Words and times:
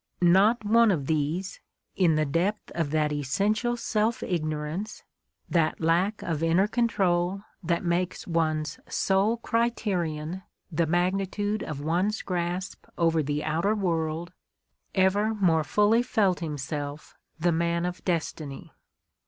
Not 0.23 0.65
one 0.65 0.89
of 0.89 1.05
these, 1.05 1.59
in 1.95 2.15
the 2.15 2.25
depth 2.25 2.71
of 2.73 2.89
that 2.89 3.13
essential 3.13 3.77
self 3.77 4.23
ignorance, 4.23 5.03
that 5.47 5.79
lack 5.79 6.23
of 6.23 6.41
inner 6.41 6.67
control 6.67 7.43
that 7.61 7.83
makes 7.85 8.25
one's 8.25 8.79
sole 8.89 9.37
criterion 9.37 10.41
the 10.71 10.87
Mark 10.87 11.11
Twain's 11.11 11.11
Despair 11.11 11.11
23 11.11 11.17
magnitude 11.19 11.63
of 11.69 11.81
one's 11.81 12.21
grasp 12.23 12.85
over 12.97 13.21
the 13.21 13.43
outer 13.43 13.75
world, 13.75 14.33
ever 14.95 15.35
more 15.35 15.63
fully 15.63 16.01
felt 16.01 16.39
himself 16.39 17.13
the 17.39 17.51
man 17.51 17.85
of 17.85 18.03
destiny. 18.03 18.73